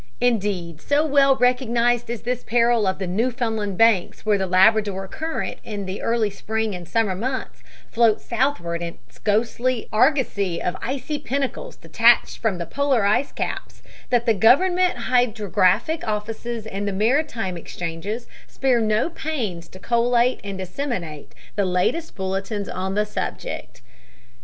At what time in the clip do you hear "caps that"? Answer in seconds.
13.31-14.25